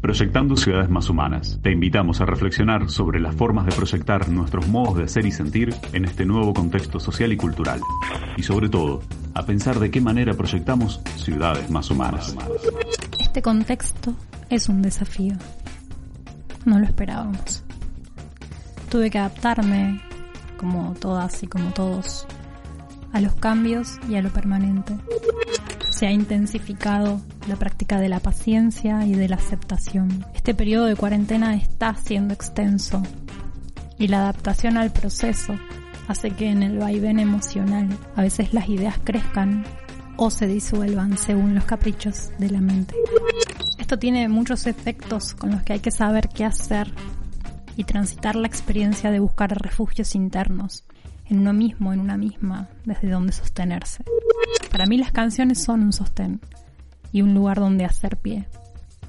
Proyectando 0.00 0.56
ciudades 0.56 0.88
más 0.88 1.10
humanas, 1.10 1.58
te 1.62 1.70
invitamos 1.70 2.20
a 2.20 2.26
reflexionar 2.26 2.88
sobre 2.90 3.20
las 3.20 3.34
formas 3.34 3.66
de 3.66 3.72
proyectar 3.72 4.28
nuestros 4.28 4.66
modos 4.68 4.96
de 4.98 5.08
ser 5.08 5.26
y 5.26 5.32
sentir 5.32 5.74
en 5.92 6.04
este 6.04 6.24
nuevo 6.24 6.54
contexto 6.54 6.98
social 6.98 7.32
y 7.32 7.36
cultural. 7.36 7.80
Y 8.36 8.42
sobre 8.42 8.68
todo, 8.68 9.02
a 9.34 9.44
pensar 9.44 9.78
de 9.78 9.90
qué 9.90 10.00
manera 10.00 10.34
proyectamos 10.34 11.00
ciudades 11.16 11.70
más 11.70 11.90
humanas. 11.90 12.34
Este 13.20 13.42
contexto 13.42 14.14
es 14.48 14.68
un 14.68 14.82
desafío. 14.82 15.34
No 16.64 16.78
lo 16.78 16.86
esperábamos. 16.86 17.62
Tuve 18.90 19.10
que 19.10 19.18
adaptarme, 19.18 20.00
como 20.56 20.94
todas 20.94 21.42
y 21.42 21.46
como 21.46 21.70
todos, 21.70 22.26
a 23.12 23.20
los 23.20 23.34
cambios 23.34 23.98
y 24.08 24.16
a 24.16 24.22
lo 24.22 24.30
permanente. 24.30 24.96
Se 25.98 26.06
ha 26.06 26.12
intensificado 26.12 27.20
la 27.48 27.56
práctica 27.56 27.98
de 27.98 28.08
la 28.08 28.20
paciencia 28.20 29.04
y 29.04 29.14
de 29.14 29.28
la 29.28 29.34
aceptación. 29.34 30.24
Este 30.32 30.54
periodo 30.54 30.84
de 30.84 30.94
cuarentena 30.94 31.56
está 31.56 31.92
siendo 31.96 32.34
extenso 32.34 33.02
y 33.98 34.06
la 34.06 34.18
adaptación 34.18 34.76
al 34.76 34.92
proceso 34.92 35.58
hace 36.06 36.30
que 36.30 36.50
en 36.50 36.62
el 36.62 36.78
vaivén 36.78 37.18
emocional 37.18 37.88
a 38.14 38.22
veces 38.22 38.54
las 38.54 38.68
ideas 38.68 39.00
crezcan 39.02 39.64
o 40.16 40.30
se 40.30 40.46
disuelvan 40.46 41.18
según 41.18 41.56
los 41.56 41.64
caprichos 41.64 42.30
de 42.38 42.50
la 42.50 42.60
mente. 42.60 42.94
Esto 43.76 43.98
tiene 43.98 44.28
muchos 44.28 44.68
efectos 44.68 45.34
con 45.34 45.50
los 45.50 45.64
que 45.64 45.72
hay 45.72 45.80
que 45.80 45.90
saber 45.90 46.28
qué 46.28 46.44
hacer 46.44 46.92
y 47.76 47.82
transitar 47.82 48.36
la 48.36 48.46
experiencia 48.46 49.10
de 49.10 49.18
buscar 49.18 49.50
refugios 49.50 50.14
internos 50.14 50.84
en 51.28 51.40
uno 51.40 51.52
mismo, 51.52 51.92
en 51.92 51.98
una 51.98 52.16
misma, 52.16 52.68
desde 52.84 53.10
donde 53.10 53.32
sostenerse. 53.32 54.04
Para 54.70 54.86
mí 54.86 54.96
las 54.96 55.12
canciones 55.12 55.62
son 55.62 55.82
un 55.82 55.92
sostén 55.92 56.40
y 57.12 57.22
un 57.22 57.34
lugar 57.34 57.58
donde 57.58 57.84
hacer 57.84 58.16
pie. 58.16 58.46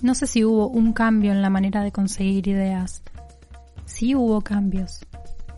No 0.00 0.14
sé 0.14 0.26
si 0.26 0.44
hubo 0.44 0.68
un 0.68 0.92
cambio 0.92 1.32
en 1.32 1.42
la 1.42 1.50
manera 1.50 1.82
de 1.82 1.92
conseguir 1.92 2.48
ideas. 2.48 3.02
Sí 3.84 4.14
hubo 4.14 4.40
cambios 4.40 5.06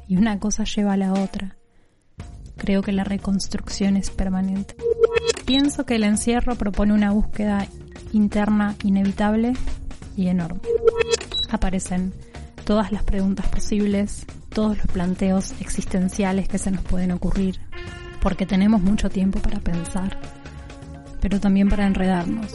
y 0.06 0.16
una 0.16 0.38
cosa 0.38 0.64
lleva 0.64 0.94
a 0.94 0.98
la 0.98 1.12
otra. 1.12 1.56
Creo 2.56 2.82
que 2.82 2.92
la 2.92 3.04
reconstrucción 3.04 3.96
es 3.96 4.10
permanente. 4.10 4.76
Pienso 5.46 5.86
que 5.86 5.96
el 5.96 6.04
encierro 6.04 6.56
propone 6.56 6.92
una 6.92 7.10
búsqueda 7.10 7.66
interna 8.12 8.76
inevitable 8.82 9.54
y 10.16 10.28
enorme. 10.28 10.60
Aparecen 11.50 12.12
todas 12.64 12.92
las 12.92 13.02
preguntas 13.02 13.46
posibles, 13.48 14.26
todos 14.50 14.78
los 14.78 14.86
planteos 14.86 15.54
existenciales 15.60 16.48
que 16.48 16.58
se 16.58 16.70
nos 16.70 16.82
pueden 16.82 17.12
ocurrir, 17.12 17.60
porque 18.24 18.46
tenemos 18.46 18.80
mucho 18.80 19.10
tiempo 19.10 19.38
para 19.38 19.60
pensar, 19.60 20.18
pero 21.20 21.38
también 21.38 21.68
para 21.68 21.86
enredarnos. 21.86 22.50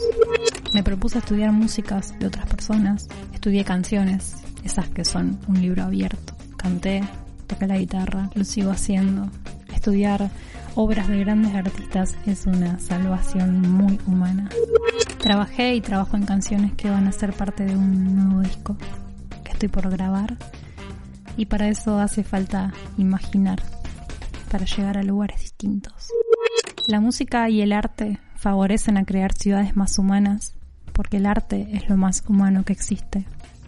Me 0.74 0.82
propuse 0.82 1.18
estudiar 1.18 1.52
músicas 1.52 2.12
de 2.18 2.26
otras 2.26 2.46
personas, 2.46 3.06
estudié 3.32 3.64
canciones, 3.64 4.34
esas 4.64 4.88
que 4.88 5.04
son 5.04 5.38
un 5.46 5.62
libro 5.62 5.84
abierto, 5.84 6.34
canté, 6.56 7.02
toqué 7.46 7.68
la 7.68 7.78
guitarra, 7.78 8.30
lo 8.34 8.42
sigo 8.42 8.72
haciendo. 8.72 9.30
Estudiar 9.72 10.28
obras 10.74 11.06
de 11.06 11.20
grandes 11.20 11.54
artistas 11.54 12.16
es 12.26 12.46
una 12.46 12.80
salvación 12.80 13.60
muy 13.60 14.00
humana. 14.08 14.50
Trabajé 15.20 15.76
y 15.76 15.80
trabajo 15.80 16.16
en 16.16 16.26
canciones 16.26 16.72
que 16.74 16.90
van 16.90 17.06
a 17.06 17.12
ser 17.12 17.32
parte 17.32 17.64
de 17.64 17.76
un 17.76 18.16
nuevo 18.16 18.40
disco 18.40 18.76
que 19.44 19.52
estoy 19.52 19.68
por 19.68 19.88
grabar 19.88 20.36
y 21.36 21.46
para 21.46 21.68
eso 21.68 22.00
hace 22.00 22.24
falta 22.24 22.72
imaginar, 22.98 23.62
para 24.50 24.66
llegar 24.66 24.98
a 24.98 25.02
lugares 25.02 25.40
distintos. 25.40 26.10
La 26.86 27.00
música 27.00 27.48
y 27.48 27.62
el 27.62 27.72
arte 27.72 28.18
favorecen 28.34 28.96
a 28.96 29.04
crear 29.04 29.32
ciudades 29.32 29.76
más 29.76 29.98
humanas 29.98 30.54
porque 30.92 31.18
el 31.18 31.26
arte 31.26 31.68
es 31.72 31.88
lo 31.88 31.96
más 31.96 32.24
humano 32.28 32.64
que 32.64 32.72
existe. 32.72 33.24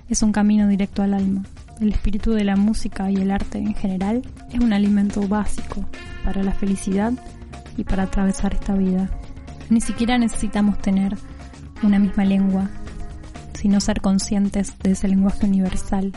Es 0.09 0.23
un 0.23 0.33
camino 0.33 0.67
directo 0.67 1.03
al 1.03 1.15
alma. 1.15 1.45
El 1.81 1.93
espíritu 1.93 2.33
de 2.33 2.45
la 2.45 2.57
música 2.57 3.11
y 3.11 3.17
el 3.17 3.31
arte 3.31 3.59
en 3.59 3.75
general 3.75 4.23
es 4.53 4.61
un 4.61 4.73
alimento 4.73 5.27
básico 5.27 5.87
para 6.25 6.43
la 6.43 6.53
felicidad 6.53 7.13
y 7.77 7.85
para 7.85 8.03
atravesar 8.05 8.55
esta 8.55 8.75
vida. 8.75 9.09
Ni 9.71 9.81
siquiera 9.81 10.19
necesitamos 10.19 10.79
tener 10.81 11.17
una 11.83 11.99
misma 11.99 12.25
lengua, 12.25 12.69
sino 13.55 13.81
ser 13.81 14.01
conscientes 14.01 14.79
de 14.81 14.93
ese 14.93 15.09
lenguaje 15.09 15.47
universal 15.47 16.13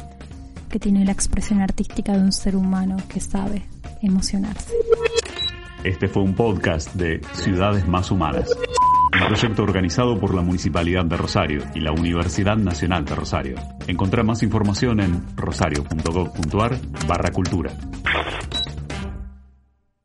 que 0.70 0.80
tiene 0.80 1.06
la 1.06 1.12
expresión 1.12 1.62
artística 1.62 2.14
de 2.14 2.20
un 2.20 2.32
ser 2.32 2.56
humano 2.56 2.98
que 3.08 3.20
sabe 3.20 3.66
emocionarse. 4.02 4.74
Este 5.84 6.08
fue 6.08 6.24
un 6.24 6.34
podcast 6.34 6.96
de 6.96 7.22
Ciudades 7.34 7.88
Más 7.88 8.10
Humanas, 8.10 8.50
un 9.14 9.28
proyecto 9.28 9.64
organizado 9.64 10.20
por 10.20 10.34
la 10.34 10.42
Municipalidad 10.42 11.06
de 11.06 11.16
Rosario 11.16 11.64
y 11.76 11.80
la 11.80 11.92
Universidad 11.92 12.58
Nacional 12.58 13.06
de 13.06 13.16
Rosario. 13.16 13.56
Encontrá 13.88 14.24
más 14.24 14.42
información 14.42 15.00
en 15.00 15.24
rosario.gov.ar 15.36 16.78
barra 17.08 17.32
cultura. 17.32 17.72